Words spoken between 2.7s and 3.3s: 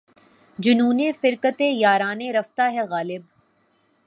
ہے غالب!